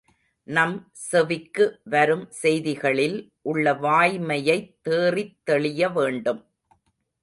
[0.47, 0.89] நம்
[0.91, 3.17] செவிக்கு வரும் செய்திகளில்
[3.41, 6.41] உள்ள வாய்மையைத் தேறித் தெளியவேண்டும்.